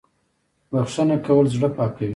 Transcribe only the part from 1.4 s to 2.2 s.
زړه پاکوي